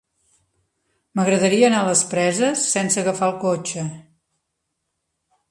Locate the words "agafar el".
3.03-3.37